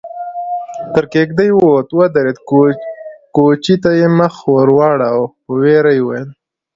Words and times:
تر 0.93 1.05
کېږدۍ 1.13 1.49
ووت، 1.55 1.87
ودرېد، 1.97 2.37
کوچي 3.35 3.75
ته 3.83 3.91
يې 3.99 4.07
مخ 4.17 4.35
ور 4.53 4.69
واړاوه، 4.77 5.25
په 5.43 5.51
وېره 5.61 5.91
يې 5.97 6.01
وويل: 6.03 6.29